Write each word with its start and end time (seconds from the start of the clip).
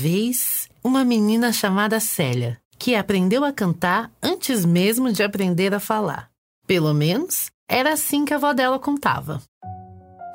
Vez 0.00 0.66
uma 0.82 1.04
menina 1.04 1.52
chamada 1.52 2.00
Célia, 2.00 2.58
que 2.78 2.94
aprendeu 2.94 3.44
a 3.44 3.52
cantar 3.52 4.10
antes 4.22 4.64
mesmo 4.64 5.12
de 5.12 5.22
aprender 5.22 5.74
a 5.74 5.78
falar. 5.78 6.30
Pelo 6.66 6.94
menos 6.94 7.50
era 7.68 7.92
assim 7.92 8.24
que 8.24 8.32
a 8.32 8.36
avó 8.38 8.54
dela 8.54 8.78
contava. 8.78 9.42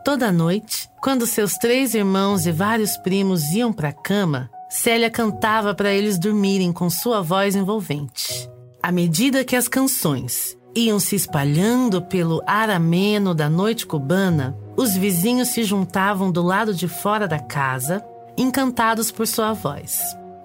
Toda 0.03 0.31
noite, 0.31 0.87
quando 1.01 1.25
seus 1.25 1.55
três 1.55 1.95
irmãos 1.95 2.45
e 2.45 2.51
vários 2.51 2.95
primos 2.97 3.41
iam 3.53 3.73
para 3.73 3.89
a 3.89 3.93
cama, 3.93 4.51
Célia 4.69 5.09
cantava 5.09 5.73
para 5.73 5.91
eles 5.91 6.19
dormirem 6.19 6.71
com 6.71 6.87
sua 6.87 7.23
voz 7.23 7.55
envolvente. 7.55 8.47
À 8.83 8.91
medida 8.91 9.43
que 9.43 9.55
as 9.55 9.67
canções 9.67 10.55
iam 10.75 10.99
se 10.99 11.15
espalhando 11.15 12.03
pelo 12.03 12.39
ar 12.45 12.69
ameno 12.69 13.33
da 13.33 13.49
noite 13.49 13.87
cubana, 13.87 14.55
os 14.77 14.95
vizinhos 14.95 15.47
se 15.47 15.63
juntavam 15.63 16.31
do 16.31 16.43
lado 16.43 16.71
de 16.71 16.87
fora 16.87 17.27
da 17.27 17.39
casa, 17.39 18.05
encantados 18.37 19.11
por 19.11 19.27
sua 19.27 19.53
voz. 19.53 19.99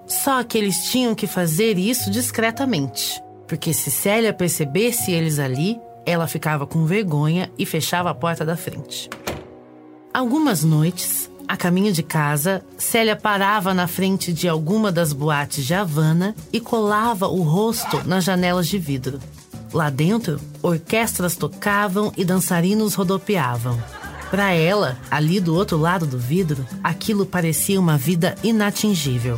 Só 0.07 0.43
que 0.43 0.59
eles 0.59 0.91
tinham 0.91 1.15
que 1.15 1.27
fazer 1.27 1.79
isso 1.79 2.11
discretamente, 2.11 3.23
porque 3.47 3.73
se 3.73 3.91
Célia 3.91 4.33
percebesse 4.33 5.13
eles 5.13 5.39
ali, 5.39 5.81
ela 6.05 6.27
ficava 6.27 6.67
com 6.67 6.85
vergonha 6.85 7.51
e 7.59 7.65
fechava 7.65 8.11
a 8.11 8.15
porta 8.15 8.45
da 8.45 8.57
frente. 8.57 9.09
Algumas 10.13 10.65
noites, 10.65 11.31
a 11.47 11.57
caminho 11.57 11.93
de 11.93 12.03
casa, 12.03 12.65
Célia 12.77 13.15
parava 13.15 13.73
na 13.73 13.87
frente 13.87 14.33
de 14.33 14.49
alguma 14.49 14.91
das 14.91 15.13
boates 15.13 15.65
de 15.65 15.75
Havana 15.75 16.35
e 16.53 16.61
colava 16.61 17.29
o 17.29 17.43
rosto 17.43 18.03
nas 18.07 18.25
janelas 18.25 18.67
de 18.67 18.79
vidro. 18.79 19.21
Lá 19.73 19.89
dentro, 19.89 20.41
orquestras 20.63 21.37
tocavam 21.37 22.13
e 22.17 22.25
dançarinos 22.25 22.95
rodopiavam. 22.95 23.79
Para 24.31 24.53
ela, 24.53 24.97
ali 25.11 25.41
do 25.41 25.55
outro 25.57 25.77
lado 25.77 26.07
do 26.07 26.17
vidro, 26.17 26.65
aquilo 26.85 27.27
parecia 27.27 27.81
uma 27.81 27.99
vida 27.99 28.37
inatingível. 28.45 29.37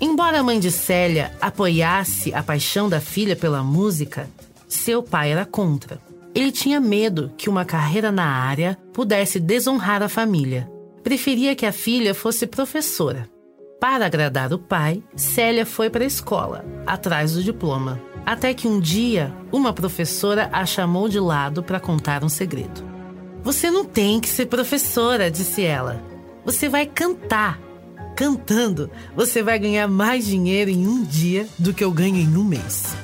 Embora 0.00 0.38
a 0.38 0.42
mãe 0.42 0.60
de 0.60 0.70
Célia 0.70 1.32
apoiasse 1.40 2.32
a 2.32 2.40
paixão 2.42 2.88
da 2.88 3.00
filha 3.00 3.34
pela 3.34 3.62
música, 3.62 4.30
seu 4.68 5.02
pai 5.02 5.32
era 5.32 5.44
contra. 5.44 6.00
Ele 6.32 6.52
tinha 6.52 6.80
medo 6.80 7.32
que 7.36 7.50
uma 7.50 7.64
carreira 7.64 8.12
na 8.12 8.24
área 8.24 8.78
pudesse 8.92 9.40
desonrar 9.40 10.00
a 10.00 10.08
família. 10.08 10.70
Preferia 11.02 11.56
que 11.56 11.66
a 11.66 11.72
filha 11.72 12.14
fosse 12.14 12.46
professora. 12.46 13.28
Para 13.80 14.06
agradar 14.06 14.52
o 14.52 14.58
pai, 14.58 15.02
Célia 15.16 15.66
foi 15.66 15.90
para 15.90 16.04
a 16.04 16.06
escola, 16.06 16.64
atrás 16.86 17.32
do 17.32 17.42
diploma. 17.42 18.00
Até 18.24 18.54
que 18.54 18.68
um 18.68 18.78
dia, 18.78 19.34
uma 19.50 19.72
professora 19.72 20.48
a 20.52 20.64
chamou 20.64 21.08
de 21.08 21.18
lado 21.18 21.64
para 21.64 21.80
contar 21.80 22.22
um 22.22 22.28
segredo. 22.28 22.89
Você 23.42 23.70
não 23.70 23.84
tem 23.84 24.20
que 24.20 24.28
ser 24.28 24.46
professora, 24.46 25.30
disse 25.30 25.62
ela. 25.62 26.02
Você 26.44 26.68
vai 26.68 26.86
cantar. 26.86 27.58
Cantando, 28.16 28.90
você 29.16 29.42
vai 29.42 29.58
ganhar 29.58 29.88
mais 29.88 30.26
dinheiro 30.26 30.70
em 30.70 30.86
um 30.86 31.02
dia 31.02 31.48
do 31.58 31.72
que 31.72 31.82
eu 31.82 31.90
ganho 31.90 32.16
em 32.16 32.36
um 32.36 32.44
mês. 32.44 32.94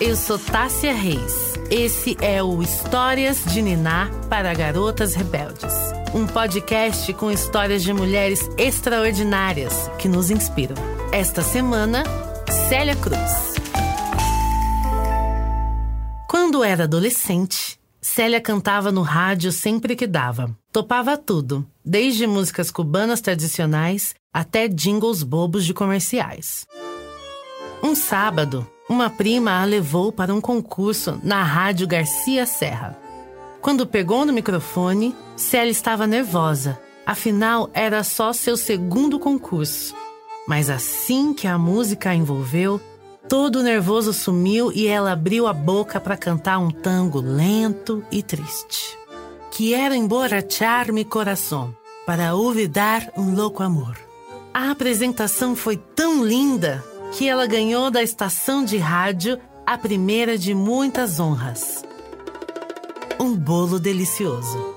Eu 0.00 0.14
sou 0.16 0.38
Tássia 0.38 0.92
Reis. 0.92 1.54
Esse 1.70 2.16
é 2.20 2.40
o 2.40 2.62
Histórias 2.62 3.42
de 3.46 3.62
Niná 3.62 4.10
para 4.28 4.54
Garotas 4.54 5.14
Rebeldes. 5.14 5.74
Um 6.14 6.26
podcast 6.26 7.12
com 7.14 7.30
histórias 7.30 7.82
de 7.82 7.92
mulheres 7.92 8.48
extraordinárias 8.56 9.90
que 9.98 10.06
nos 10.06 10.30
inspiram. 10.30 10.76
Esta 11.10 11.42
semana, 11.42 12.04
Célia 12.68 12.96
Cruz. 12.96 13.54
Quando 16.26 16.64
era 16.64 16.84
adolescente, 16.84 17.78
Célia 18.00 18.40
cantava 18.40 18.90
no 18.90 19.02
rádio 19.02 19.52
sempre 19.52 19.94
que 19.94 20.06
dava. 20.06 20.50
Topava 20.72 21.18
tudo, 21.18 21.66
desde 21.84 22.26
músicas 22.26 22.70
cubanas 22.70 23.20
tradicionais 23.20 24.14
até 24.32 24.66
jingles 24.66 25.22
bobos 25.22 25.66
de 25.66 25.74
comerciais. 25.74 26.66
Um 27.82 27.94
sábado, 27.94 28.66
uma 28.88 29.10
prima 29.10 29.60
a 29.60 29.64
levou 29.64 30.10
para 30.10 30.34
um 30.34 30.40
concurso 30.40 31.20
na 31.22 31.42
Rádio 31.42 31.86
Garcia 31.86 32.46
Serra. 32.46 32.98
Quando 33.60 33.86
pegou 33.86 34.24
no 34.24 34.32
microfone, 34.32 35.14
Célia 35.36 35.70
estava 35.70 36.06
nervosa, 36.06 36.80
afinal 37.04 37.68
era 37.74 38.02
só 38.02 38.32
seu 38.32 38.56
segundo 38.56 39.18
concurso. 39.18 39.94
Mas 40.46 40.68
assim 40.68 41.32
que 41.32 41.46
a 41.46 41.56
música 41.56 42.10
a 42.10 42.14
envolveu, 42.14 42.80
todo 43.28 43.60
o 43.60 43.62
nervoso 43.62 44.12
sumiu 44.12 44.70
e 44.72 44.86
ela 44.86 45.12
abriu 45.12 45.46
a 45.46 45.52
boca 45.52 45.98
para 46.00 46.16
cantar 46.16 46.58
um 46.58 46.70
tango 46.70 47.20
lento 47.20 48.04
e 48.10 48.22
triste. 48.22 48.98
Quero 49.50 49.94
emborrachar 49.94 50.92
mi 50.92 51.04
coração 51.04 51.74
para 52.06 52.34
olvidar 52.34 53.10
um 53.16 53.34
louco 53.34 53.62
amor. 53.62 53.96
A 54.52 54.70
apresentação 54.70 55.56
foi 55.56 55.76
tão 55.76 56.24
linda 56.24 56.84
que 57.12 57.28
ela 57.28 57.46
ganhou 57.46 57.90
da 57.90 58.02
estação 58.02 58.64
de 58.64 58.76
rádio 58.76 59.40
a 59.66 59.78
primeira 59.78 60.36
de 60.36 60.54
muitas 60.54 61.18
honras. 61.18 61.84
Um 63.18 63.34
bolo 63.34 63.78
delicioso. 63.78 64.74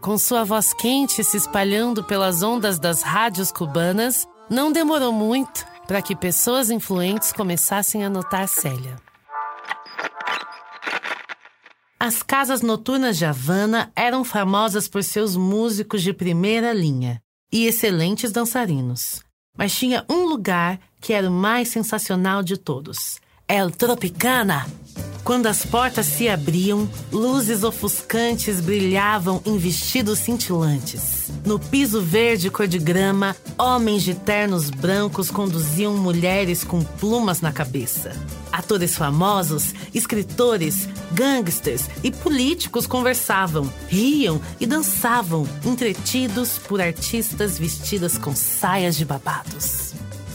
Com 0.00 0.16
sua 0.16 0.44
voz 0.44 0.72
quente 0.72 1.22
se 1.22 1.36
espalhando 1.36 2.02
pelas 2.02 2.42
ondas 2.42 2.78
das 2.78 3.02
rádios 3.02 3.52
cubanas, 3.52 4.26
não 4.50 4.72
demorou 4.72 5.12
muito 5.12 5.64
para 5.86 6.02
que 6.02 6.16
pessoas 6.16 6.70
influentes 6.70 7.32
começassem 7.32 8.04
a 8.04 8.10
notar 8.10 8.48
Célia. 8.48 8.96
As 11.98 12.22
casas 12.22 12.62
noturnas 12.62 13.16
de 13.16 13.24
Havana 13.24 13.92
eram 13.94 14.24
famosas 14.24 14.88
por 14.88 15.04
seus 15.04 15.36
músicos 15.36 16.02
de 16.02 16.12
primeira 16.12 16.72
linha 16.72 17.22
e 17.52 17.66
excelentes 17.66 18.32
dançarinos. 18.32 19.22
Mas 19.56 19.74
tinha 19.74 20.04
um 20.08 20.24
lugar 20.24 20.80
que 21.00 21.12
era 21.12 21.28
o 21.28 21.32
mais 21.32 21.68
sensacional 21.68 22.42
de 22.42 22.56
todos: 22.56 23.20
El 23.54 23.70
Tropicana. 23.70 24.66
Quando 25.22 25.46
as 25.46 25.66
portas 25.66 26.06
se 26.06 26.26
abriam, 26.26 26.88
luzes 27.12 27.62
ofuscantes 27.62 28.60
brilhavam 28.60 29.42
em 29.44 29.58
vestidos 29.58 30.20
cintilantes. 30.20 31.30
No 31.44 31.58
piso 31.58 32.00
verde 32.00 32.48
cor 32.48 32.66
de 32.66 32.78
grama, 32.78 33.36
homens 33.58 34.04
de 34.04 34.14
ternos 34.14 34.70
brancos 34.70 35.30
conduziam 35.30 35.94
mulheres 35.98 36.64
com 36.64 36.82
plumas 36.82 37.42
na 37.42 37.52
cabeça. 37.52 38.12
Atores 38.50 38.96
famosos, 38.96 39.74
escritores, 39.92 40.88
gangsters 41.12 41.90
e 42.02 42.10
políticos 42.10 42.86
conversavam, 42.86 43.70
riam 43.86 44.40
e 44.58 44.64
dançavam, 44.64 45.46
entretidos 45.62 46.56
por 46.56 46.80
artistas 46.80 47.58
vestidas 47.58 48.16
com 48.16 48.34
saias 48.34 48.96
de 48.96 49.04
babados. 49.04 49.92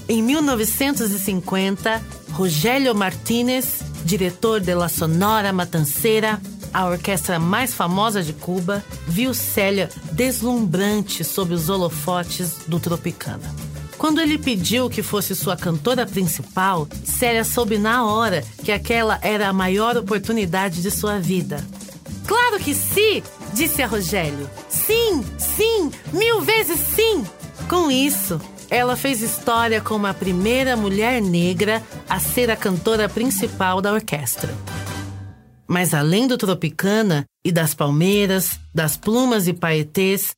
Em 0.08 0.22
1950, 0.22 2.00
Rogério 2.31 2.94
Martínez, 2.94 3.79
diretor 4.03 4.59
de 4.59 4.74
La 4.74 4.89
Sonora 4.89 5.51
Matanceira, 5.51 6.39
a 6.74 6.85
orquestra 6.85 7.39
mais 7.39 7.74
famosa 7.74 8.21
de 8.21 8.33
Cuba, 8.33 8.83
viu 9.07 9.33
Célia 9.33 9.89
deslumbrante 10.12 11.24
sob 11.24 11.53
os 11.53 11.69
holofotes 11.69 12.59
do 12.68 12.79
Tropicana. 12.79 13.53
Quando 13.97 14.21
ele 14.21 14.38
pediu 14.38 14.89
que 14.89 15.01
fosse 15.01 15.35
sua 15.35 15.57
cantora 15.57 16.06
principal, 16.06 16.88
Célia 17.03 17.44
soube 17.44 17.79
na 17.79 18.06
hora 18.06 18.44
que 18.63 18.71
aquela 18.71 19.19
era 19.24 19.47
a 19.47 19.53
maior 19.53 19.97
oportunidade 19.97 20.83
de 20.83 20.91
sua 20.91 21.19
vida. 21.19 21.65
Claro 22.27 22.59
que 22.59 22.75
sim! 22.75 23.24
disse 23.53 23.81
a 23.81 23.88
Rogério. 23.88 24.47
Sim, 24.69 25.24
sim, 25.38 25.91
mil 26.13 26.41
vezes 26.41 26.79
sim! 26.79 27.25
Com 27.68 27.89
isso, 27.89 28.39
ela 28.69 28.96
fez 28.96 29.22
história 29.22 29.81
como 29.81 30.08
a 30.08 30.14
primeira 30.14 30.75
mulher 30.75 31.22
negra 31.22 31.81
a 32.08 32.19
ser 32.19 32.52
a 32.52 32.56
cantora 32.56 33.08
principal 33.08 33.81
da 33.81 33.94
orquestra. 33.94 34.54
Mas 35.68 35.94
além 35.94 36.28
do 36.28 36.38
Tropicana 36.38 37.25
e 37.44 37.52
das 37.52 37.74
palmeiras, 37.74 38.60
das 38.74 38.96
plumas 38.96 39.48
e 39.48 39.54
paetês, 39.54 40.34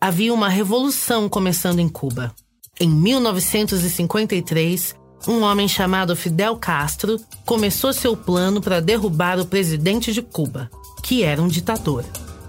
havia 0.00 0.32
uma 0.32 0.48
revolução 0.48 1.28
começando 1.28 1.80
em 1.80 1.88
Cuba. 1.88 2.32
Em 2.78 2.88
1953, 2.88 4.94
um 5.28 5.42
homem 5.42 5.68
chamado 5.68 6.16
Fidel 6.16 6.56
Castro 6.56 7.20
começou 7.44 7.92
seu 7.92 8.16
plano 8.16 8.60
para 8.60 8.80
derrubar 8.80 9.38
o 9.38 9.44
presidente 9.44 10.12
de 10.12 10.22
Cuba, 10.22 10.70
que 11.02 11.22
era 11.22 11.42
um 11.42 11.48
ditador. 11.48 12.04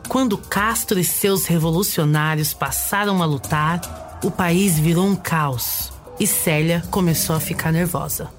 Quando 0.07 0.37
Castro 0.37 0.99
e 0.99 1.03
seus 1.03 1.45
revolucionários 1.45 2.53
passaram 2.53 3.21
a 3.21 3.25
lutar, 3.25 3.81
o 4.23 4.29
país 4.29 4.77
virou 4.77 5.05
um 5.05 5.15
caos 5.15 5.91
e 6.19 6.27
Célia 6.27 6.83
começou 6.91 7.35
a 7.35 7.39
ficar 7.39 7.71
nervosa. 7.71 8.29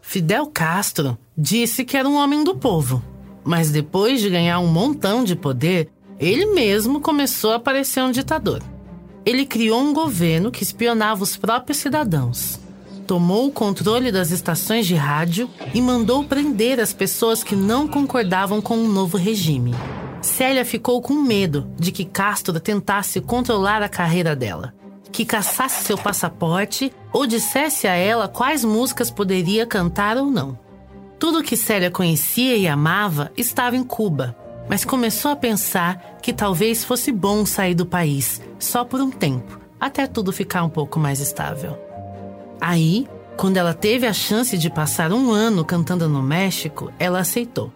Fidel 0.00 0.46
Castro 0.46 1.18
disse 1.36 1.84
que 1.84 1.96
era 1.96 2.08
um 2.08 2.16
homem 2.16 2.44
do 2.44 2.54
povo, 2.54 3.02
mas 3.44 3.70
depois 3.70 4.20
de 4.20 4.30
ganhar 4.30 4.60
um 4.60 4.66
montão 4.66 5.24
de 5.24 5.34
poder, 5.34 5.90
ele 6.18 6.46
mesmo 6.46 7.00
começou 7.00 7.52
a 7.52 7.60
parecer 7.60 8.02
um 8.02 8.10
ditador. 8.10 8.62
Ele 9.24 9.44
criou 9.44 9.80
um 9.80 9.92
governo 9.92 10.50
que 10.50 10.62
espionava 10.62 11.22
os 11.22 11.36
próprios 11.36 11.78
cidadãos. 11.78 12.58
Tomou 13.06 13.48
o 13.48 13.52
controle 13.52 14.12
das 14.12 14.30
estações 14.30 14.86
de 14.86 14.94
rádio 14.94 15.50
e 15.74 15.82
mandou 15.82 16.24
prender 16.24 16.78
as 16.78 16.92
pessoas 16.92 17.42
que 17.42 17.56
não 17.56 17.88
concordavam 17.88 18.60
com 18.60 18.78
o 18.78 18.88
novo 18.88 19.16
regime. 19.16 19.74
Célia 20.20 20.64
ficou 20.64 21.00
com 21.00 21.14
medo 21.14 21.70
de 21.78 21.92
que 21.92 22.04
Castro 22.04 22.58
tentasse 22.60 23.20
controlar 23.20 23.82
a 23.82 23.88
carreira 23.88 24.36
dela, 24.36 24.74
que 25.10 25.24
caçasse 25.24 25.84
seu 25.84 25.96
passaporte 25.96 26.92
ou 27.12 27.26
dissesse 27.26 27.86
a 27.86 27.94
ela 27.94 28.28
quais 28.28 28.64
músicas 28.64 29.10
poderia 29.10 29.66
cantar 29.66 30.16
ou 30.16 30.26
não. 30.26 30.58
Tudo 31.18 31.42
que 31.42 31.56
Célia 31.56 31.90
conhecia 31.90 32.56
e 32.56 32.68
amava 32.68 33.30
estava 33.36 33.76
em 33.76 33.84
Cuba 33.84 34.36
mas 34.70 34.84
começou 34.84 35.32
a 35.32 35.36
pensar 35.36 36.18
que 36.22 36.32
talvez 36.32 36.84
fosse 36.84 37.10
bom 37.10 37.44
sair 37.44 37.74
do 37.74 37.84
país, 37.84 38.40
só 38.56 38.84
por 38.84 39.00
um 39.00 39.10
tempo, 39.10 39.58
até 39.80 40.06
tudo 40.06 40.32
ficar 40.32 40.62
um 40.62 40.68
pouco 40.68 40.96
mais 40.96 41.18
estável. 41.18 41.76
Aí, 42.60 43.08
quando 43.36 43.56
ela 43.56 43.74
teve 43.74 44.06
a 44.06 44.12
chance 44.12 44.56
de 44.56 44.70
passar 44.70 45.12
um 45.12 45.32
ano 45.32 45.64
cantando 45.64 46.08
no 46.08 46.22
México, 46.22 46.92
ela 47.00 47.18
aceitou. 47.18 47.72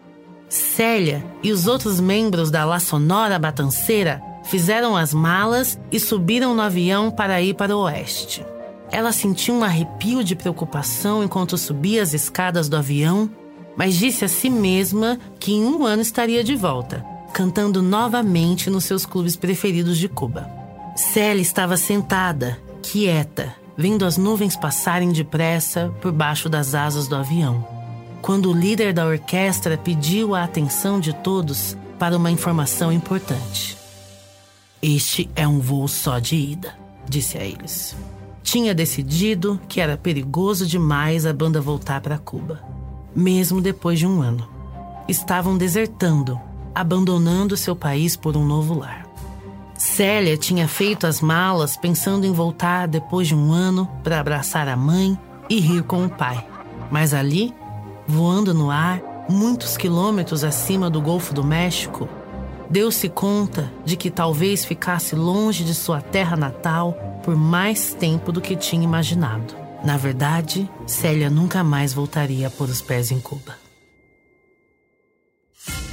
Célia 0.54 1.24
e 1.42 1.52
os 1.52 1.66
outros 1.66 2.00
membros 2.00 2.50
da 2.50 2.64
La 2.64 2.78
Sonora 2.78 3.38
Batanceira 3.38 4.22
fizeram 4.44 4.96
as 4.96 5.12
malas 5.14 5.78
e 5.90 5.98
subiram 5.98 6.54
no 6.54 6.62
avião 6.62 7.10
para 7.10 7.40
ir 7.40 7.54
para 7.54 7.76
o 7.76 7.80
oeste. 7.80 8.44
Ela 8.90 9.12
sentiu 9.12 9.54
um 9.54 9.64
arrepio 9.64 10.22
de 10.22 10.36
preocupação 10.36 11.24
enquanto 11.24 11.58
subia 11.58 12.02
as 12.02 12.14
escadas 12.14 12.68
do 12.68 12.76
avião 12.76 13.30
mas 13.76 13.96
disse 13.96 14.24
a 14.24 14.28
si 14.28 14.48
mesma 14.48 15.18
que 15.38 15.52
em 15.52 15.64
um 15.64 15.84
ano 15.84 16.02
estaria 16.02 16.44
de 16.44 16.54
volta, 16.54 17.04
cantando 17.32 17.82
novamente 17.82 18.70
nos 18.70 18.84
seus 18.84 19.04
clubes 19.04 19.36
preferidos 19.36 19.98
de 19.98 20.08
Cuba. 20.08 20.48
Célia 20.96 21.42
estava 21.42 21.76
sentada, 21.76 22.58
quieta, 22.82 23.54
vendo 23.76 24.04
as 24.04 24.16
nuvens 24.16 24.56
passarem 24.56 25.10
depressa 25.10 25.92
por 26.00 26.12
baixo 26.12 26.48
das 26.48 26.74
asas 26.74 27.08
do 27.08 27.16
avião. 27.16 27.74
Quando 28.25 28.50
o 28.50 28.55
líder 28.55 28.94
da 28.94 29.05
orquestra 29.05 29.76
pediu 29.76 30.35
a 30.35 30.44
atenção 30.44 30.99
de 30.99 31.12
todos 31.12 31.76
para 31.99 32.17
uma 32.17 32.31
informação 32.31 32.91
importante. 32.91 33.76
Este 34.81 35.29
é 35.37 35.47
um 35.47 35.61
voo 35.61 35.87
só 35.87 36.19
de 36.19 36.35
ida, 36.35 36.75
disse 37.06 37.37
a 37.37 37.44
eles. 37.44 37.94
Tinha 38.43 38.75
decidido 38.75 39.61
que 39.69 39.79
era 39.79 39.99
perigoso 39.99 40.67
demais 40.67 41.26
a 41.26 41.32
banda 41.32 41.61
voltar 41.61 42.00
para 42.00 42.17
Cuba 42.19 42.75
mesmo 43.15 43.61
depois 43.61 43.99
de 43.99 44.06
um 44.06 44.21
ano. 44.21 44.49
Estavam 45.06 45.56
desertando, 45.56 46.41
abandonando 46.75 47.56
seu 47.56 47.76
país 47.76 48.17
por 48.17 48.37
um 48.37 48.44
novo 48.44 48.79
lar. 48.79 49.06
Célia 49.76 50.37
tinha 50.37 50.67
feito 50.67 51.06
as 51.06 51.21
malas 51.21 51.76
pensando 51.76 52.26
em 52.26 52.32
voltar 52.32 52.88
depois 52.88 53.29
de 53.29 53.35
um 53.35 53.53
ano 53.53 53.88
para 54.03 54.19
abraçar 54.19 54.67
a 54.69 54.76
mãe 54.76 55.19
e 55.49 55.61
rir 55.61 55.82
com 55.82 56.06
o 56.06 56.11
pai. 56.11 56.44
Mas 56.91 57.12
ali, 57.12 57.53
voando 58.06 58.52
no 58.52 58.70
ar, 58.70 59.00
muitos 59.28 59.76
quilômetros 59.76 60.44
acima 60.44 60.90
do 60.90 61.00
Golfo 61.00 61.32
do 61.32 61.42
México, 61.42 62.08
deu-se 62.68 63.08
conta 63.08 63.72
de 63.84 63.96
que 63.96 64.10
talvez 64.10 64.64
ficasse 64.64 65.14
longe 65.14 65.64
de 65.64 65.74
sua 65.74 66.00
terra 66.00 66.36
natal 66.36 66.92
por 67.22 67.36
mais 67.36 67.94
tempo 67.94 68.32
do 68.32 68.40
que 68.40 68.56
tinha 68.56 68.84
imaginado. 68.84 69.54
Na 69.84 69.96
verdade, 69.96 70.68
Célia 70.86 71.28
nunca 71.28 71.62
mais 71.62 71.92
voltaria 71.92 72.48
a 72.48 72.50
pôr 72.50 72.68
os 72.68 72.80
pés 72.80 73.10
em 73.10 73.20
Cuba. 73.20 73.56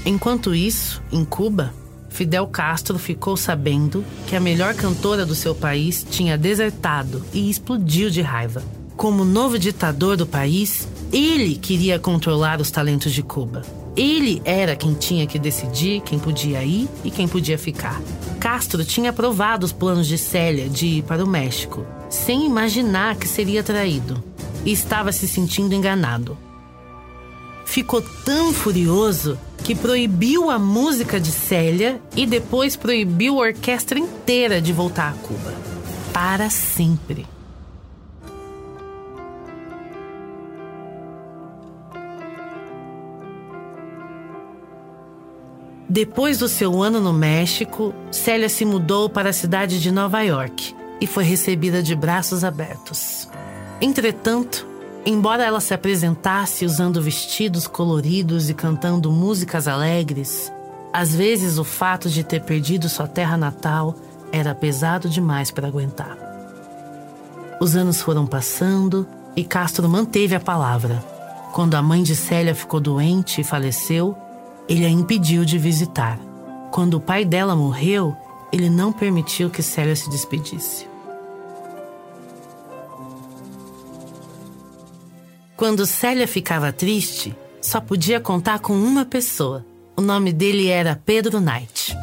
Enquanto 0.05 0.55
isso, 0.55 1.01
em 1.11 1.23
Cuba, 1.23 1.73
Fidel 2.09 2.47
Castro 2.47 2.97
ficou 2.97 3.37
sabendo 3.37 4.03
que 4.27 4.35
a 4.35 4.39
melhor 4.39 4.73
cantora 4.73 5.25
do 5.25 5.35
seu 5.35 5.53
país 5.53 6.05
tinha 6.09 6.37
desertado 6.37 7.23
e 7.33 7.49
explodiu 7.49 8.09
de 8.09 8.21
raiva. 8.21 8.63
Como 9.01 9.25
novo 9.25 9.57
ditador 9.57 10.15
do 10.15 10.27
país, 10.27 10.87
ele 11.11 11.55
queria 11.55 11.97
controlar 11.97 12.61
os 12.61 12.69
talentos 12.69 13.11
de 13.11 13.23
Cuba. 13.23 13.63
Ele 13.97 14.39
era 14.45 14.75
quem 14.75 14.93
tinha 14.93 15.25
que 15.25 15.39
decidir 15.39 16.01
quem 16.01 16.19
podia 16.19 16.63
ir 16.63 16.87
e 17.03 17.09
quem 17.09 17.27
podia 17.27 17.57
ficar. 17.57 17.99
Castro 18.39 18.85
tinha 18.85 19.09
aprovado 19.09 19.65
os 19.65 19.71
planos 19.71 20.05
de 20.05 20.19
Célia 20.19 20.69
de 20.69 20.85
ir 20.85 21.01
para 21.01 21.25
o 21.25 21.27
México, 21.27 21.83
sem 22.11 22.45
imaginar 22.45 23.15
que 23.15 23.27
seria 23.27 23.63
traído, 23.63 24.23
e 24.63 24.71
estava 24.71 25.11
se 25.11 25.27
sentindo 25.27 25.73
enganado. 25.73 26.37
Ficou 27.65 28.03
tão 28.03 28.53
furioso 28.53 29.35
que 29.63 29.73
proibiu 29.73 30.51
a 30.51 30.59
música 30.59 31.19
de 31.19 31.31
Célia 31.31 31.99
e 32.15 32.27
depois 32.27 32.75
proibiu 32.75 33.39
a 33.39 33.47
orquestra 33.47 33.97
inteira 33.97 34.61
de 34.61 34.71
voltar 34.71 35.09
a 35.09 35.13
Cuba. 35.13 35.55
Para 36.13 36.51
sempre. 36.51 37.25
Depois 45.91 46.37
do 46.37 46.47
seu 46.47 46.81
ano 46.81 47.01
no 47.01 47.11
México, 47.11 47.93
Célia 48.13 48.47
se 48.47 48.63
mudou 48.63 49.09
para 49.09 49.31
a 49.31 49.33
cidade 49.33 49.77
de 49.77 49.91
Nova 49.91 50.21
York 50.21 50.73
e 51.01 51.05
foi 51.05 51.25
recebida 51.25 51.83
de 51.83 51.93
braços 51.93 52.45
abertos. 52.45 53.27
Entretanto, 53.81 54.65
embora 55.05 55.43
ela 55.43 55.59
se 55.59 55.73
apresentasse 55.73 56.63
usando 56.63 57.01
vestidos 57.01 57.67
coloridos 57.67 58.49
e 58.49 58.53
cantando 58.53 59.11
músicas 59.11 59.67
alegres, 59.67 60.49
às 60.93 61.13
vezes 61.13 61.57
o 61.57 61.65
fato 61.65 62.09
de 62.09 62.23
ter 62.23 62.41
perdido 62.43 62.87
sua 62.87 63.05
terra 63.09 63.35
natal 63.35 63.93
era 64.31 64.55
pesado 64.55 65.09
demais 65.09 65.51
para 65.51 65.67
aguentar. 65.67 66.17
Os 67.59 67.75
anos 67.75 68.01
foram 68.01 68.25
passando 68.25 69.05
e 69.35 69.43
Castro 69.43 69.89
manteve 69.89 70.35
a 70.35 70.39
palavra. 70.39 71.03
Quando 71.51 71.75
a 71.75 71.81
mãe 71.81 72.01
de 72.01 72.15
Célia 72.15 72.55
ficou 72.55 72.79
doente 72.79 73.41
e 73.41 73.43
faleceu, 73.43 74.15
ele 74.71 74.85
a 74.85 74.89
impediu 74.89 75.43
de 75.43 75.57
visitar. 75.57 76.17
Quando 76.71 76.93
o 76.93 77.01
pai 77.01 77.25
dela 77.25 77.57
morreu, 77.57 78.15
ele 78.53 78.69
não 78.69 78.93
permitiu 78.93 79.49
que 79.49 79.61
Célia 79.61 79.97
se 79.97 80.09
despedisse. 80.09 80.87
Quando 85.57 85.85
Célia 85.85 86.25
ficava 86.25 86.71
triste, 86.71 87.35
só 87.61 87.81
podia 87.81 88.21
contar 88.21 88.59
com 88.59 88.71
uma 88.71 89.03
pessoa. 89.03 89.65
O 89.93 90.01
nome 90.01 90.31
dele 90.31 90.69
era 90.69 90.95
Pedro 91.05 91.41
Knight. 91.41 91.93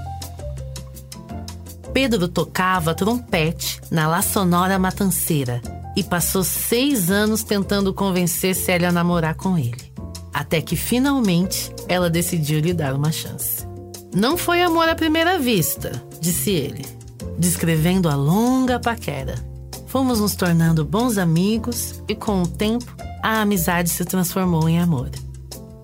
Pedro 1.95 2.29
tocava 2.29 2.95
trompete 2.95 3.81
na 3.91 4.07
La 4.07 4.21
Sonora 4.21 4.79
Matanceira 4.79 5.63
e 5.97 6.05
passou 6.05 6.45
seis 6.45 7.11
anos 7.11 7.43
tentando 7.43 7.95
convencer 7.95 8.55
Célia 8.55 8.91
a 8.91 8.93
namorar 8.93 9.37
com 9.37 9.57
ele. 9.57 9.88
Até 10.39 10.63
que 10.63 10.77
finalmente 10.77 11.75
ela 11.89 12.09
decidiu 12.09 12.61
lhe 12.61 12.73
dar 12.73 12.95
uma 12.95 13.11
chance. 13.11 13.67
Não 14.15 14.37
foi 14.37 14.63
amor 14.63 14.89
à 14.89 14.95
primeira 14.95 15.37
vista, 15.37 16.01
disse 16.21 16.53
ele, 16.53 16.87
descrevendo 17.37 18.09
a 18.09 18.15
longa 18.15 18.79
paquera. 18.79 19.35
Fomos 19.89 20.21
nos 20.21 20.37
tornando 20.37 20.85
bons 20.85 21.19
amigos 21.19 22.01
e, 22.07 22.15
com 22.15 22.41
o 22.41 22.47
tempo, 22.47 22.87
a 23.21 23.41
amizade 23.41 23.91
se 23.91 24.05
transformou 24.05 24.69
em 24.69 24.79
amor. 24.79 25.11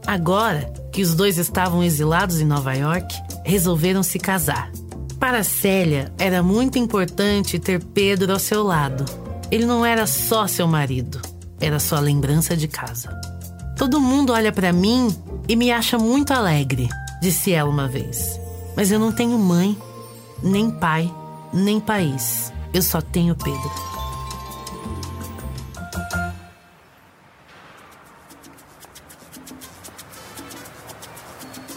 Agora 0.06 0.72
que 0.92 1.02
os 1.02 1.16
dois 1.16 1.36
estavam 1.36 1.82
exilados 1.82 2.40
em 2.40 2.44
Nova 2.44 2.74
York, 2.74 3.12
resolveram 3.44 4.04
se 4.04 4.20
casar. 4.20 4.70
Para 5.18 5.42
Célia, 5.42 6.12
era 6.16 6.44
muito 6.44 6.78
importante 6.78 7.58
ter 7.58 7.82
Pedro 7.82 8.32
ao 8.32 8.38
seu 8.38 8.62
lado. 8.62 9.04
Ele 9.50 9.66
não 9.66 9.84
era 9.84 10.06
só 10.06 10.46
seu 10.46 10.68
marido, 10.68 11.20
era 11.60 11.80
sua 11.80 11.98
lembrança 11.98 12.56
de 12.56 12.68
casa. 12.68 13.33
Todo 13.84 14.00
mundo 14.00 14.32
olha 14.32 14.50
para 14.50 14.72
mim 14.72 15.14
e 15.46 15.54
me 15.54 15.70
acha 15.70 15.98
muito 15.98 16.32
alegre, 16.32 16.88
disse 17.20 17.52
ela 17.52 17.68
uma 17.68 17.86
vez. 17.86 18.40
Mas 18.74 18.90
eu 18.90 18.98
não 18.98 19.12
tenho 19.12 19.38
mãe, 19.38 19.76
nem 20.42 20.70
pai, 20.70 21.14
nem 21.52 21.78
país. 21.78 22.50
Eu 22.72 22.80
só 22.80 23.02
tenho 23.02 23.34
Pedro. 23.34 23.70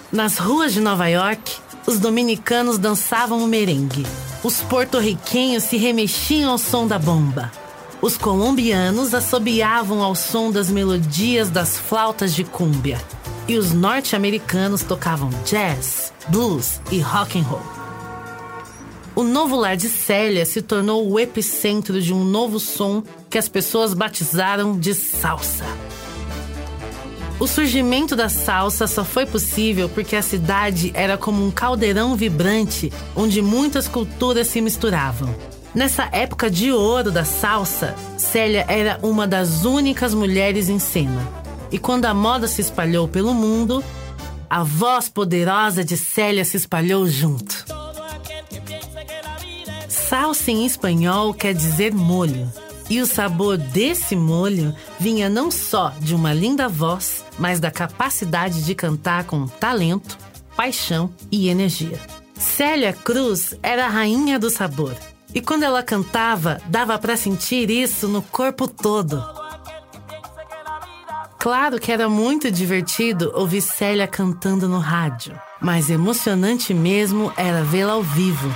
Nas 0.10 0.38
ruas 0.38 0.72
de 0.74 0.80
Nova 0.80 1.10
York, 1.10 1.58
os 1.86 2.00
dominicanos 2.00 2.78
dançavam 2.78 3.44
o 3.44 3.48
merengue. 3.48 4.06
Os 4.46 4.62
porto-riquenhos 4.62 5.66
se 5.66 5.76
remexiam 5.76 6.52
ao 6.52 6.58
som 6.58 6.88
da 6.88 6.98
bomba. 6.98 7.52
Os 8.00 8.16
colombianos 8.16 9.16
assobiavam 9.16 10.04
ao 10.04 10.14
som 10.14 10.52
das 10.52 10.70
melodias 10.70 11.50
das 11.50 11.78
flautas 11.78 12.36
de 12.36 12.44
cúmbia. 12.44 13.02
E 13.48 13.58
os 13.58 13.74
norte-americanos 13.74 14.84
tocavam 14.84 15.32
jazz, 15.44 16.14
blues 16.28 16.80
e 16.92 17.00
rock 17.00 17.40
and 17.40 17.44
roll. 17.44 17.62
O 19.16 19.24
novo 19.24 19.56
lar 19.56 19.76
de 19.76 19.90
Célia 19.90 20.46
se 20.46 20.62
tornou 20.62 21.10
o 21.12 21.20
epicentro 21.20 22.00
de 22.00 22.14
um 22.14 22.24
novo 22.24 22.60
som 22.60 23.02
que 23.32 23.38
as 23.38 23.50
pessoas 23.50 23.96
batizaram 23.96 24.78
de 24.78 24.94
salsa. 24.94 25.66
O 27.40 27.48
surgimento 27.48 28.16
da 28.16 28.30
salsa 28.30 28.86
só 28.86 29.04
foi 29.04 29.26
possível 29.26 29.90
porque 29.90 30.16
a 30.16 30.22
cidade 30.22 30.92
era 30.94 31.18
como 31.18 31.44
um 31.44 31.50
caldeirão 31.50 32.16
vibrante 32.16 32.94
onde 33.16 33.42
muitas 33.42 33.88
culturas 33.88 34.48
se 34.48 34.62
misturavam. 34.62 35.57
Nessa 35.78 36.10
época 36.12 36.50
de 36.50 36.72
ouro 36.72 37.12
da 37.12 37.24
salsa, 37.24 37.94
Célia 38.18 38.66
era 38.68 38.98
uma 39.04 39.28
das 39.28 39.64
únicas 39.64 40.12
mulheres 40.12 40.70
em 40.70 40.80
cena. 40.80 41.22
E 41.72 41.78
quando 41.78 42.06
a 42.06 42.16
moda 42.16 42.48
se 42.48 42.62
espalhou 42.62 43.08
pelo 43.08 43.32
mundo, 43.32 43.84
a 44.50 44.64
voz 44.64 45.08
poderosa 45.08 45.84
de 45.84 45.96
Célia 45.96 46.44
se 46.44 46.58
espalhou 46.58 47.08
junto. 47.08 47.64
Salsa 49.88 50.50
em 50.50 50.66
espanhol 50.66 51.32
quer 51.32 51.54
dizer 51.54 51.94
molho. 51.94 52.52
E 52.90 53.00
o 53.00 53.06
sabor 53.06 53.56
desse 53.56 54.16
molho 54.16 54.74
vinha 55.00 55.30
não 55.30 55.52
só 55.52 55.94
de 56.00 56.16
uma 56.16 56.34
linda 56.34 56.68
voz, 56.68 57.24
mas 57.38 57.60
da 57.60 57.70
capacidade 57.70 58.64
de 58.64 58.74
cantar 58.74 59.26
com 59.26 59.46
talento, 59.46 60.18
paixão 60.56 61.14
e 61.32 61.50
energia. 61.50 62.00
Célia 62.34 62.94
Cruz 62.94 63.54
era 63.62 63.86
a 63.86 63.90
rainha 63.90 64.40
do 64.40 64.50
sabor 64.50 64.96
e 65.34 65.42
quando 65.42 65.64
ela 65.64 65.84
cantava, 65.84 66.62
dava 66.68 66.98
para 66.98 67.18
sentir 67.18 67.70
isso 67.70 68.08
no 68.08 68.22
corpo 68.22 68.68
todo. 68.68 69.24
Claro 71.38 71.80
que 71.80 71.92
era 71.92 72.10
muito 72.10 72.52
divertido 72.52 73.32
ouvir 73.36 73.62
Célia 73.62 74.08
cantando 74.08 74.68
no 74.68 74.80
rádio, 74.80 75.40
mas 75.62 75.90
emocionante 75.90 76.74
mesmo 76.74 77.32
era 77.38 77.64
vê-la 77.64 77.94
ao 77.94 78.04
vivo. 78.04 78.54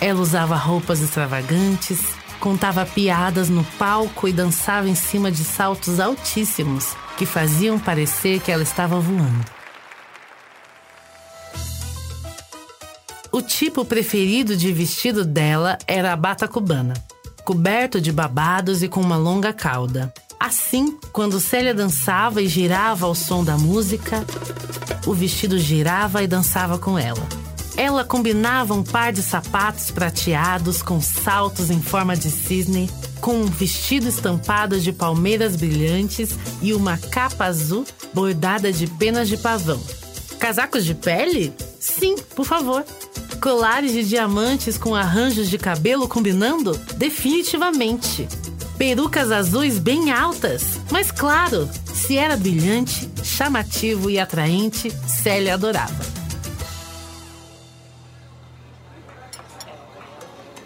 Ela 0.00 0.20
usava 0.20 0.56
roupas 0.56 1.00
extravagantes, 1.00 2.04
contava 2.40 2.84
piadas 2.84 3.48
no 3.48 3.64
palco 3.78 4.28
e 4.28 4.32
dançava 4.32 4.88
em 4.88 4.94
cima 4.94 5.30
de 5.30 5.44
saltos 5.44 6.00
altíssimos 6.00 6.94
que 7.16 7.24
faziam 7.24 7.78
parecer 7.78 8.40
que 8.40 8.52
ela 8.52 8.62
estava 8.62 9.00
voando. 9.00 9.55
O 13.36 13.42
tipo 13.42 13.84
preferido 13.84 14.56
de 14.56 14.72
vestido 14.72 15.22
dela 15.22 15.76
era 15.86 16.10
a 16.10 16.16
bata 16.16 16.48
cubana, 16.48 16.94
coberto 17.44 18.00
de 18.00 18.10
babados 18.10 18.82
e 18.82 18.88
com 18.88 18.98
uma 18.98 19.18
longa 19.18 19.52
cauda. 19.52 20.10
Assim, 20.40 20.96
quando 21.12 21.38
Célia 21.38 21.74
dançava 21.74 22.40
e 22.40 22.48
girava 22.48 23.04
ao 23.04 23.14
som 23.14 23.44
da 23.44 23.58
música, 23.58 24.24
o 25.06 25.12
vestido 25.12 25.58
girava 25.58 26.22
e 26.22 26.26
dançava 26.26 26.78
com 26.78 26.98
ela. 26.98 27.22
Ela 27.76 28.04
combinava 28.04 28.72
um 28.72 28.82
par 28.82 29.12
de 29.12 29.20
sapatos 29.20 29.90
prateados 29.90 30.80
com 30.80 30.98
saltos 30.98 31.70
em 31.70 31.82
forma 31.82 32.16
de 32.16 32.30
cisne, 32.30 32.88
com 33.20 33.42
um 33.42 33.44
vestido 33.44 34.08
estampado 34.08 34.80
de 34.80 34.94
palmeiras 34.94 35.56
brilhantes 35.56 36.30
e 36.62 36.72
uma 36.72 36.96
capa 36.96 37.44
azul 37.44 37.84
bordada 38.14 38.72
de 38.72 38.86
penas 38.86 39.28
de 39.28 39.36
pavão. 39.36 39.78
Casacos 40.38 40.86
de 40.86 40.94
pele? 40.94 41.52
Sim, 41.78 42.16
por 42.34 42.46
favor. 42.46 42.82
Colares 43.40 43.92
de 43.92 44.02
diamantes 44.02 44.78
com 44.78 44.94
arranjos 44.94 45.48
de 45.48 45.58
cabelo 45.58 46.08
combinando? 46.08 46.76
Definitivamente. 46.96 48.26
Perucas 48.78 49.30
azuis 49.30 49.78
bem 49.78 50.10
altas, 50.10 50.80
mas 50.90 51.10
claro, 51.10 51.68
se 51.94 52.16
era 52.16 52.36
brilhante, 52.36 53.08
chamativo 53.22 54.10
e 54.10 54.18
atraente, 54.18 54.90
Célia 55.06 55.54
adorava. 55.54 56.04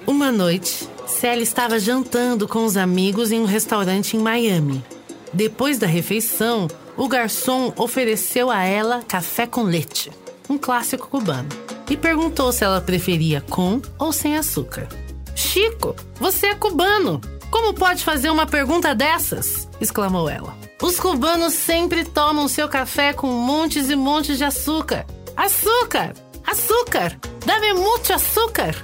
Uma 0.07 0.33
noite, 0.33 0.89
Célia 1.07 1.43
estava 1.43 1.79
jantando 1.79 2.49
com 2.49 2.65
os 2.65 2.77
amigos 2.77 3.31
em 3.31 3.41
um 3.41 3.45
restaurante 3.45 4.17
em 4.17 4.21
Miami. 4.21 4.85
Depois 5.33 5.79
da 5.79 5.87
refeição, 5.87 6.67
o 6.97 7.07
garçom 7.07 7.73
ofereceu 7.77 8.51
a 8.51 8.65
ela 8.65 9.03
café 9.07 9.47
com 9.47 9.63
leite, 9.63 10.11
um 10.49 10.59
clássico 10.59 11.09
cubano 11.09 11.70
e 11.91 11.97
perguntou 11.97 12.53
se 12.53 12.65
ela 12.65 12.81
preferia 12.81 13.41
com 13.43 13.83
ou 13.99 14.13
sem 14.13 14.39
açúcar. 14.39 14.89
Chico, 15.35 15.95
você 16.19 16.47
é 16.47 16.55
cubano! 16.55 17.21
Como 17.51 17.75
pode 17.75 18.05
fazer 18.05 18.31
uma 18.31 18.47
pergunta 18.47 18.95
dessas? 18.95 19.69
exclamou 19.81 20.29
ela. 20.29 20.57
Os 20.81 21.01
cubanos 21.01 21.53
sempre 21.53 22.05
tomam 22.05 22.47
seu 22.47 22.69
café 22.69 23.13
com 23.13 23.27
montes 23.27 23.91
e 23.91 23.97
montes 23.97 24.39
de 24.39 24.45
açúcar. 24.45 25.05
Açúcar! 25.37 26.15
Açúcar! 26.47 27.19
Dá-me 27.45 27.75
muito 27.75 28.13
açúcar! 28.13 28.75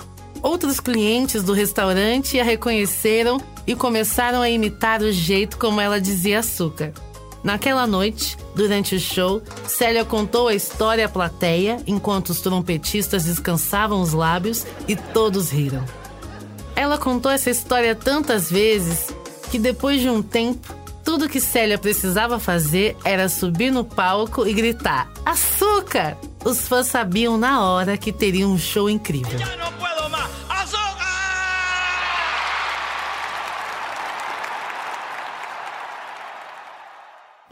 Outros 0.43 0.81
clientes 0.81 1.43
do 1.43 1.53
restaurante 1.53 2.39
a 2.41 2.45
reconheceram 2.45 3.41
e 3.67 3.75
começaram 3.75 4.43
a 4.43 4.51
imitar 4.51 5.01
o 5.01 5.13
jeito 5.13 5.59
como 5.59 5.81
ela 5.81 6.01
dizia 6.01 6.41
açúcar. 6.41 6.93
Naquela 7.47 7.87
noite, 7.87 8.37
durante 8.57 8.97
o 8.97 8.99
show, 8.99 9.41
Célia 9.69 10.05
contou 10.05 10.49
a 10.49 10.55
história 10.57 11.07
à 11.07 11.09
plateia 11.09 11.81
enquanto 11.87 12.31
os 12.31 12.41
trompetistas 12.41 13.23
descansavam 13.23 14.01
os 14.01 14.13
lábios 14.13 14.67
e 14.89 14.97
todos 14.97 15.51
riram. 15.51 15.85
Ela 16.75 16.99
contou 16.99 17.31
essa 17.31 17.49
história 17.49 17.95
tantas 17.95 18.51
vezes 18.51 19.15
que 19.49 19.61
depois 19.61 20.01
de 20.01 20.11
um 20.11 20.23
tempo, 20.23 20.75
tudo 21.05 21.29
que 21.29 21.39
Célia 21.41 21.79
precisava 21.79 22.41
fazer 22.41 22.97
era 23.05 23.29
subir 23.29 23.71
no 23.71 23.85
palco 23.85 24.45
e 24.45 24.53
gritar: 24.53 25.09
Açúcar! 25.25 26.19
Os 26.45 26.67
fãs 26.67 26.89
sabiam 26.89 27.39
na 27.39 27.63
hora 27.63 27.97
que 27.97 28.11
teria 28.11 28.49
um 28.49 28.59
show 28.59 28.91
incrível. 28.91 29.39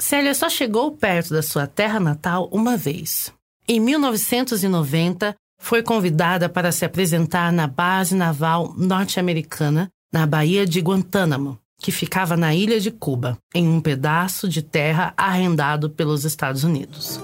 Célia 0.04 0.34
só 0.34 0.50
chegou 0.50 0.92
perto 0.92 1.32
da 1.32 1.40
sua 1.40 1.66
terra 1.66 1.99
natal 1.99 2.46
uma 2.52 2.76
vez. 2.76 3.32
Em 3.66 3.80
1990, 3.80 5.34
foi 5.58 5.82
convidada 5.82 6.46
para 6.46 6.70
se 6.73 6.84
apresentar 6.84 7.50
na 7.50 7.66
base 7.66 8.14
naval 8.14 8.75
norte-americana 8.76 9.88
na 10.12 10.26
Baía 10.26 10.66
de 10.66 10.78
Guantánamo, 10.78 11.58
que 11.80 11.90
ficava 11.90 12.37
na 12.37 12.54
ilha 12.54 12.78
de 12.78 12.90
Cuba, 12.90 13.38
em 13.54 13.66
um 13.66 13.80
pedaço 13.80 14.46
de 14.46 14.61
terra 14.61 15.14
arrendado 15.16 15.88
pelos 15.88 16.26
Estados 16.26 16.64
Unidos. 16.64 17.18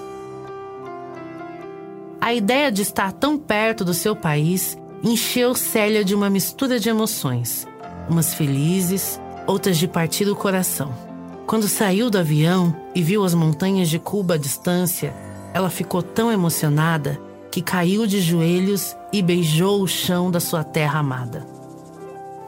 A 2.19 2.33
ideia 2.33 2.71
de 2.71 2.81
estar 2.81 3.11
tão 3.11 3.37
perto 3.37 3.85
do 3.85 3.93
seu 3.93 4.15
país 4.15 4.75
encheu 5.03 5.53
Célia 5.53 6.03
de 6.03 6.15
uma 6.15 6.31
mistura 6.31 6.79
de 6.79 6.89
emoções, 6.89 7.67
umas 8.09 8.33
felizes, 8.33 9.21
outras 9.45 9.77
de 9.77 9.87
partir 9.87 10.27
o 10.27 10.35
coração. 10.35 11.10
Quando 11.45 11.67
saiu 11.67 12.09
do 12.09 12.17
avião 12.17 12.75
e 12.95 13.01
viu 13.01 13.23
as 13.23 13.33
montanhas 13.33 13.89
de 13.89 13.99
Cuba 13.99 14.35
à 14.35 14.37
distância, 14.37 15.13
ela 15.53 15.69
ficou 15.69 16.01
tão 16.01 16.31
emocionada 16.31 17.19
que 17.51 17.61
caiu 17.61 18.07
de 18.07 18.21
joelhos 18.21 18.95
e 19.11 19.21
beijou 19.21 19.81
o 19.81 19.87
chão 19.87 20.31
da 20.31 20.39
sua 20.39 20.63
terra 20.63 20.99
amada. 20.99 21.45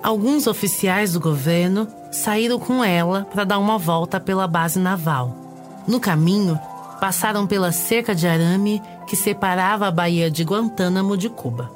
Alguns 0.02 0.48
oficiais 0.48 1.14
do 1.14 1.20
governo 1.20 1.88
saíram 2.12 2.60
com 2.60 2.84
ela 2.84 3.28
para 3.32 3.44
dar 3.44 3.60
uma 3.60 3.78
volta 3.78 4.20
pela 4.20 4.48
base 4.48 4.80
naval. 4.80 5.36
No 5.88 6.00
caminho, 6.00 6.60
passaram 7.00 7.46
pela 7.46 7.72
cerca 7.72 8.16
de 8.16 8.28
arame 8.28 8.82
que 9.08 9.16
separava 9.16 9.88
a 9.88 9.92
Baía 9.92 10.32
de 10.32 10.44
Guantánamo 10.44 11.18
de 11.18 11.30
Cuba. 11.30 11.70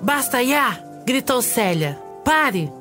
Basta 0.00 0.42
já! 0.44 0.78
gritou 1.04 1.42
Célia. 1.42 1.98
Pare! 2.24 2.72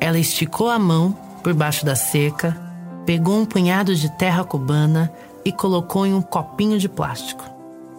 Ela 0.00 0.18
esticou 0.18 0.70
a 0.70 0.78
mão 0.78 1.16
por 1.42 1.52
baixo 1.52 1.84
da 1.84 1.94
cerca 1.94 2.71
pegou 3.04 3.38
um 3.38 3.44
punhado 3.44 3.94
de 3.94 4.10
terra 4.16 4.44
cubana 4.44 5.12
e 5.44 5.52
colocou 5.52 6.06
em 6.06 6.14
um 6.14 6.22
copinho 6.22 6.78
de 6.78 6.88
plástico. 6.88 7.44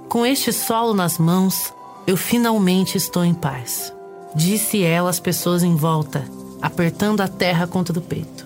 Com 0.10 0.26
este 0.26 0.54
solo 0.54 0.94
nas 0.94 1.18
mãos, 1.18 1.74
eu 2.06 2.16
finalmente 2.16 2.98
estou 2.98 3.24
em 3.24 3.34
paz. 3.34 3.94
Disse 4.36 4.84
ela 4.84 5.10
às 5.10 5.20
pessoas 5.20 5.64
em 5.64 5.76
volta, 5.76 6.24
apertando 6.62 7.22
a 7.22 7.28
terra 7.28 7.68
contra 7.68 7.98
o 7.98 8.02
peito. 8.02 8.46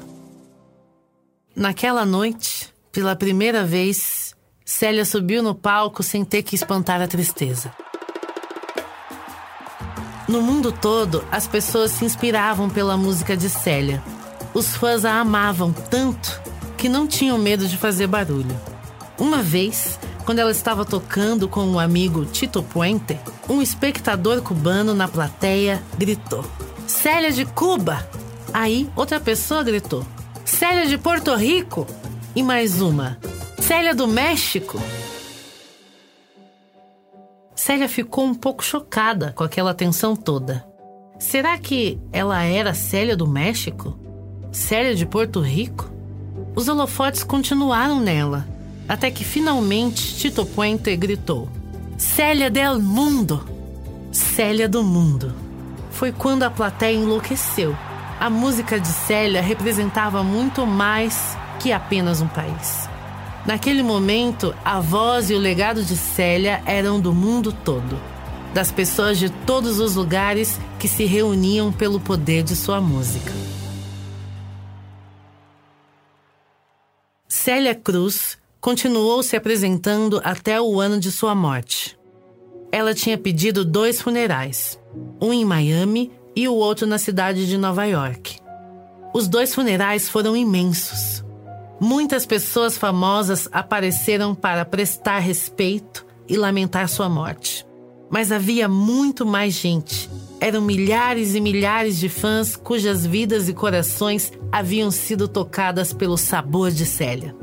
Naquela 1.56 2.06
noite, 2.06 2.74
pela 2.92 3.16
primeira 3.16 3.64
vez, 3.64 4.36
Célia 4.66 5.06
subiu 5.06 5.42
no 5.42 5.56
palco 5.56 6.04
sem 6.04 6.26
ter 6.26 6.44
que 6.44 6.56
espantar 6.56 7.02
a 7.02 7.08
tristeza. 7.08 7.72
No 10.28 10.42
mundo 10.42 10.74
todo, 10.74 11.24
as 11.32 11.48
pessoas 11.48 11.92
se 11.92 12.04
inspiravam 12.04 12.70
pela 12.70 12.98
música 12.98 13.38
de 13.38 13.50
Célia. 13.50 14.04
Os 14.54 14.76
fãs 14.76 15.06
a 15.06 15.20
amavam 15.20 15.72
tanto 15.72 16.42
que 16.78 16.88
não 16.88 17.08
tinham 17.08 17.38
medo 17.38 17.68
de 17.68 17.78
fazer 17.78 18.08
barulho. 18.08 18.56
Uma 19.20 19.42
vez, 19.42 20.00
quando 20.26 20.40
ela 20.40 20.52
estava 20.52 20.86
tocando 20.86 21.48
com 21.48 21.66
o 21.72 21.80
amigo 21.80 22.26
Tito 22.26 22.62
Puente, 22.62 23.18
um 23.50 23.62
espectador 23.62 24.42
cubano 24.42 24.94
na 24.94 25.08
plateia 25.08 25.82
gritou: 25.98 26.46
Célia 26.86 27.32
de 27.32 27.46
Cuba! 27.46 28.08
Aí 28.54 28.90
outra 28.96 29.20
pessoa 29.20 29.64
gritou: 29.64 30.06
Célia 30.46 30.86
de 30.86 30.98
Porto 30.98 31.34
Rico! 31.34 31.88
E 32.36 32.44
mais 32.44 32.82
uma: 32.82 33.18
Célia 33.60 33.96
do 33.96 34.08
México! 34.08 34.80
Célia 37.56 37.90
ficou 37.90 38.24
um 38.26 38.36
pouco 38.36 38.64
chocada 38.64 39.34
com 39.36 39.44
aquela 39.44 39.72
atenção 39.72 40.16
toda. 40.16 40.66
Será 41.20 41.58
que 41.58 42.00
ela 42.14 42.44
era 42.44 42.74
Célia 42.74 43.18
do 43.18 43.28
México? 43.28 44.07
Célia 44.58 44.96
de 44.96 45.06
Porto 45.06 45.40
Rico? 45.40 45.90
Os 46.56 46.68
holofotes 46.68 47.24
continuaram 47.24 48.02
nela, 48.02 48.46
até 48.90 49.12
que 49.12 49.24
finalmente 49.24 50.16
Tito 50.16 50.44
Puente 50.48 50.94
gritou: 50.98 51.48
Célia 51.96 52.50
del 52.50 52.80
Mundo! 52.80 53.48
Célia 54.12 54.68
do 54.68 54.84
Mundo! 54.84 55.32
Foi 55.92 56.12
quando 56.12 56.42
a 56.42 56.50
plateia 56.50 56.98
enlouqueceu. 56.98 57.78
A 58.20 58.32
música 58.32 58.80
de 58.80 58.88
Célia 58.88 59.44
representava 59.44 60.24
muito 60.24 60.66
mais 60.66 61.38
que 61.60 61.72
apenas 61.72 62.20
um 62.20 62.28
país. 62.28 62.90
Naquele 63.46 63.84
momento, 63.84 64.56
a 64.66 64.80
voz 64.80 65.30
e 65.30 65.36
o 65.36 65.40
legado 65.40 65.84
de 65.84 65.96
Célia 65.96 66.64
eram 66.66 67.00
do 67.00 67.14
mundo 67.14 67.54
todo, 67.54 67.98
das 68.56 68.72
pessoas 68.72 69.20
de 69.20 69.30
todos 69.30 69.80
os 69.80 69.96
lugares 69.96 70.60
que 70.80 70.88
se 70.88 71.06
reuniam 71.06 71.72
pelo 71.72 72.00
poder 72.00 72.42
de 72.42 72.56
sua 72.56 72.82
música. 72.82 73.32
Célia 77.48 77.74
Cruz 77.74 78.38
continuou 78.60 79.24
se 79.24 79.38
apresentando 79.38 80.20
até 80.22 80.60
o 80.60 80.82
ano 80.82 81.00
de 81.00 81.10
sua 81.10 81.34
morte. 81.34 81.98
Ela 82.74 82.94
tinha 82.94 83.18
pedido 83.18 83.64
dois 83.64 84.02
funerais, 84.02 84.78
um 85.22 85.32
em 85.32 85.46
Miami 85.46 86.12
e 86.36 86.46
o 86.50 86.54
outro 86.54 86.86
na 86.86 86.98
cidade 86.98 87.48
de 87.48 87.58
Nova 87.58 87.86
York. 87.86 88.38
Os 89.14 89.30
dois 89.30 89.56
funerais 89.56 90.10
foram 90.10 90.36
imensos. 90.36 91.24
Muitas 91.80 92.26
pessoas 92.26 92.78
famosas 92.78 93.48
apareceram 93.54 94.36
para 94.36 94.66
prestar 94.66 95.20
respeito 95.20 96.06
e 96.28 96.36
lamentar 96.36 96.90
sua 96.90 97.08
morte. 97.08 97.66
Mas 98.10 98.30
havia 98.30 98.68
muito 98.68 99.26
mais 99.26 99.54
gente. 99.54 100.07
Eram 100.40 100.62
milhares 100.62 101.34
e 101.34 101.42
milhares 101.42 101.98
de 101.98 102.10
fãs 102.10 102.56
cujas 102.56 103.06
vidas 103.06 103.50
e 103.50 103.54
corações 103.54 104.32
haviam 104.52 104.92
sido 104.92 105.28
tocadas 105.28 105.92
pelo 105.92 106.18
sabor 106.18 106.70
de 106.70 106.86
Célia. 106.86 107.36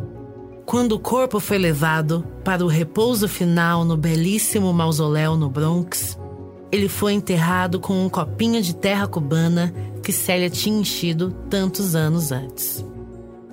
Quando 0.65 0.93
o 0.93 0.99
corpo 0.99 1.41
foi 1.41 1.59
levado 1.59 2.25
para 2.45 2.65
o 2.65 2.69
repouso 2.69 3.29
final 3.29 3.85
no 3.85 3.97
belíssimo 3.97 4.73
mausoléu 4.73 5.37
no 5.37 5.51
Bronx, 5.51 6.19
ele 6.71 6.89
foi 6.89 7.13
enterrado 7.13 7.79
com 7.81 8.05
um 8.05 8.09
copinho 8.09 8.63
de 8.63 8.75
terra 8.75 9.07
cubana 9.07 9.75
que 10.03 10.13
Célia 10.13 10.49
tinha 10.49 10.81
enchido 10.81 11.33
tantos 11.51 11.95
anos 11.95 12.33
antes. 12.33 12.85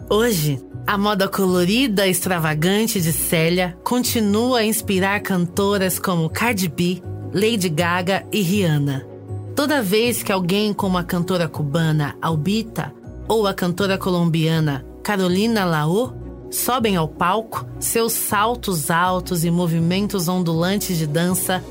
Hoje, 0.09 0.61
a 0.85 0.97
moda 0.97 1.27
colorida 1.27 2.07
e 2.07 2.11
extravagante 2.11 3.01
de 3.01 3.11
Célia 3.11 3.77
continua 3.83 4.59
a 4.59 4.65
inspirar 4.65 5.19
cantoras 5.21 5.99
como 5.99 6.29
Cardi 6.29 6.67
B, 6.67 7.01
Lady 7.33 7.69
Gaga 7.69 8.25
e 8.31 8.41
Rihanna. 8.41 9.10
Toda 9.55 9.81
vez 9.81 10.23
que 10.23 10.31
alguém 10.31 10.73
como 10.73 10.97
a 10.97 11.03
cantora 11.03 11.47
cubana 11.47 12.15
Albita 12.21 12.93
ou 13.27 13.45
a 13.45 13.53
cantora 13.53 13.97
colombiana 13.97 14.85
Carolina 15.03 15.65
Laô 15.65 16.13
sobem 16.49 16.95
ao 16.95 17.07
palco, 17.07 17.65
seus 17.79 18.13
saltos 18.13 18.91
altos 18.91 19.43
e 19.43 19.51
movimentos 19.51 20.27
ondulantes 20.27 20.97
de 20.97 21.07
dança 21.07 21.63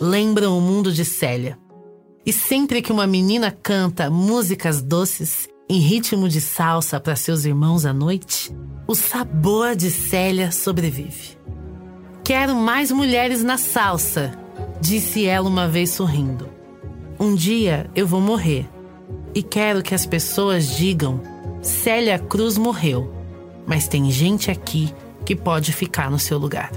lembram 0.00 0.56
o 0.56 0.60
mundo 0.60 0.92
de 0.92 1.04
Célia. 1.04 1.58
E 2.24 2.32
sempre 2.32 2.82
que 2.82 2.92
uma 2.92 3.06
menina 3.06 3.50
canta 3.50 4.10
músicas 4.10 4.80
doces, 4.80 5.48
em 5.68 5.78
ritmo 5.78 6.28
de 6.28 6.40
salsa 6.40 7.00
para 7.00 7.16
seus 7.16 7.44
irmãos 7.44 7.84
à 7.86 7.92
noite, 7.92 8.54
o 8.86 8.94
sabor 8.94 9.74
de 9.74 9.90
Célia 9.90 10.52
sobrevive. 10.52 11.36
Quero 12.24 12.54
mais 12.54 12.90
mulheres 12.90 13.42
na 13.42 13.58
salsa, 13.58 14.38
disse 14.80 15.24
ela 15.24 15.48
uma 15.48 15.66
vez 15.66 15.90
sorrindo. 15.90 16.61
Um 17.22 17.36
dia 17.36 17.88
eu 17.94 18.04
vou 18.04 18.20
morrer 18.20 18.68
e 19.32 19.44
quero 19.44 19.80
que 19.80 19.94
as 19.94 20.04
pessoas 20.04 20.74
digam: 20.74 21.22
Célia 21.62 22.18
Cruz 22.18 22.58
morreu, 22.58 23.14
mas 23.64 23.86
tem 23.86 24.10
gente 24.10 24.50
aqui 24.50 24.92
que 25.24 25.36
pode 25.36 25.72
ficar 25.72 26.10
no 26.10 26.18
seu 26.18 26.36
lugar. 26.36 26.72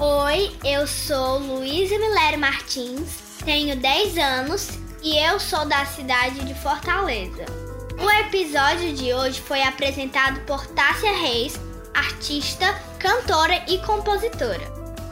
Oi, 0.00 0.50
eu 0.64 0.88
sou 0.88 1.38
Luísa 1.38 1.96
Milério 2.00 2.40
Martins, 2.40 3.38
tenho 3.44 3.76
10 3.76 4.18
anos 4.18 4.70
e 5.04 5.16
eu 5.24 5.38
sou 5.38 5.64
da 5.64 5.86
cidade 5.86 6.44
de 6.44 6.54
Fortaleza. 6.54 7.65
O 8.06 8.10
episódio 8.20 8.92
de 8.94 9.12
hoje 9.12 9.40
foi 9.40 9.60
apresentado 9.64 10.38
por 10.42 10.64
Tássia 10.68 11.10
Reis, 11.10 11.58
artista, 11.92 12.72
cantora 13.00 13.64
e 13.66 13.78
compositora. 13.78 14.62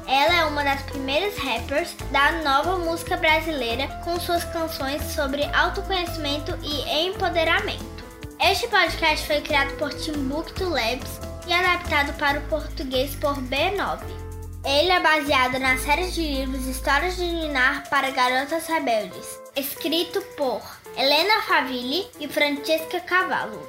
Ela 0.07 0.37
é 0.37 0.45
uma 0.45 0.63
das 0.63 0.81
primeiras 0.83 1.37
rappers 1.37 1.93
da 2.13 2.31
nova 2.45 2.79
música 2.79 3.17
brasileira 3.17 3.89
com 4.05 4.21
suas 4.21 4.45
canções 4.45 5.03
sobre 5.13 5.43
autoconhecimento 5.47 6.57
e 6.63 7.09
empoderamento. 7.09 8.05
Este 8.41 8.69
podcast 8.69 9.27
foi 9.27 9.41
criado 9.41 9.77
por 9.77 9.93
Timbuktu 9.93 10.69
Labs 10.69 11.19
e 11.49 11.53
adaptado 11.53 12.17
para 12.17 12.39
o 12.39 12.43
português 12.43 13.17
por 13.17 13.35
B9. 13.43 14.24
Ele 14.65 14.91
é 14.91 14.99
baseado 14.99 15.59
na 15.59 15.77
série 15.77 16.11
de 16.11 16.23
livros 16.23 16.67
Histórias 16.67 17.17
de 17.17 17.25
Ninar 17.25 17.87
para 17.91 18.11
Garotas 18.11 18.67
Rebeldes, 18.67 19.39
escrito 19.55 20.23
por 20.39 20.63
Helena 20.97 21.43
Favilli 21.43 22.07
e 22.19 22.27
Francesca 22.27 22.99
Cavallo, 23.01 23.61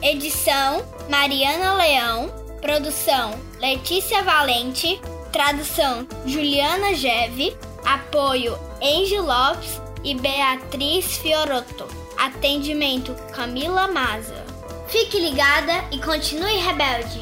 Edição 0.02 0.86
Mariana 1.10 1.74
Leão. 1.74 2.34
Produção 2.62 3.38
Letícia 3.60 4.24
Valente. 4.24 5.02
Tradução 5.34 6.08
Juliana 6.26 6.94
Geve. 6.96 7.58
Apoio 7.84 8.58
Angie 8.82 9.20
Lopes 9.20 9.82
e 10.04 10.16
Beatriz 10.16 11.18
Fiorotto. 11.18 11.86
Atendimento 12.18 13.14
Camila 13.34 13.88
Maza. 13.88 14.46
Fique 14.88 15.20
ligada 15.20 15.74
e 15.92 16.00
continue 16.02 16.58
rebelde. 16.58 17.22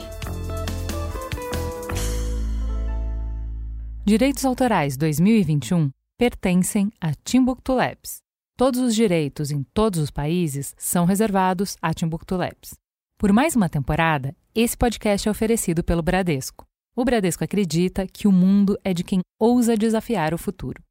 Direitos 4.03 4.43
Autorais 4.43 4.97
2021 4.97 5.91
pertencem 6.17 6.91
a 6.99 7.13
Timbuktu 7.23 7.73
Labs. 7.73 8.17
Todos 8.57 8.79
os 8.79 8.93
direitos 8.95 9.51
em 9.51 9.63
todos 9.73 9.99
os 9.99 10.11
países 10.11 10.73
são 10.77 11.05
reservados 11.05 11.77
a 11.81 11.93
Timbuktu 11.93 12.35
Labs. 12.35 12.75
Por 13.17 13.31
mais 13.31 13.55
uma 13.55 13.69
temporada, 13.69 14.35
esse 14.53 14.75
podcast 14.75 15.27
é 15.27 15.31
oferecido 15.31 15.83
pelo 15.83 16.01
Bradesco. 16.01 16.65
O 16.95 17.05
Bradesco 17.05 17.43
acredita 17.43 18.05
que 18.05 18.27
o 18.27 18.31
mundo 18.31 18.77
é 18.83 18.93
de 18.93 19.03
quem 19.03 19.21
ousa 19.39 19.77
desafiar 19.77 20.33
o 20.33 20.37
futuro. 20.37 20.81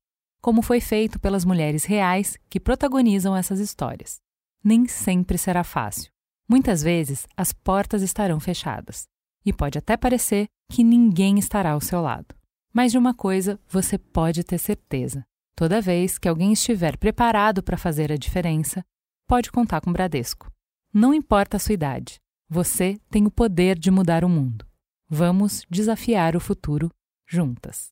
Como 0.41 0.63
foi 0.63 0.81
feito 0.81 1.19
pelas 1.19 1.45
mulheres 1.45 1.85
reais 1.85 2.37
que 2.49 2.59
protagonizam 2.59 3.37
essas 3.37 3.61
histórias. 3.61 4.21
Nem 4.63 4.87
sempre 4.87 5.37
será 5.37 5.63
fácil. 5.63 6.11
Muitas 6.49 6.83
vezes 6.83 7.27
as 7.37 7.53
portas 7.53 8.03
estarão 8.03 8.41
fechadas 8.41 9.05
e 9.45 9.53
pode 9.53 9.79
até 9.79 9.97
parecer 9.97 10.47
que 10.71 10.83
ninguém 10.83 11.39
estará 11.39 11.73
ao 11.73 11.81
seu 11.81 12.01
lado. 12.01 12.35
Mas 12.73 12.93
de 12.93 12.99
uma 12.99 13.15
coisa 13.15 13.59
você 13.69 13.99
pode 13.99 14.45
ter 14.45 14.59
certeza: 14.59 15.25
toda 15.55 15.81
vez 15.81 16.19
que 16.19 16.29
alguém 16.29 16.53
estiver 16.53 16.97
preparado 16.97 17.63
para 17.63 17.77
fazer 17.77 18.13
a 18.13 18.17
diferença, 18.17 18.85
pode 19.27 19.51
contar 19.51 19.81
com 19.81 19.91
o 19.91 19.93
Bradesco. 19.93 20.51
Não 20.93 21.15
importa 21.15 21.57
a 21.57 21.61
sua 21.61 21.75
idade, 21.75 22.19
você 22.49 22.99
tem 23.09 23.27
o 23.27 23.31
poder 23.31 23.79
de 23.79 23.91
mudar 23.91 24.25
o 24.25 24.29
mundo. 24.29 24.67
Vamos 25.09 25.65
desafiar 25.71 26.35
o 26.35 26.41
futuro 26.41 26.91
juntas. 27.29 27.91